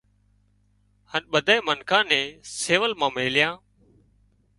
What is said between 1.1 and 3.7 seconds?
هانَ ٻۮانئين منکان نين سول مان ميليان